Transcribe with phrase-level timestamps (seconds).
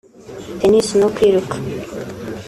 [0.59, 1.55] Tennis no kwiruka